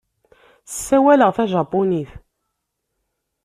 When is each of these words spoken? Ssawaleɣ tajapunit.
Ssawaleɣ 0.71 1.31
tajapunit. 1.37 2.11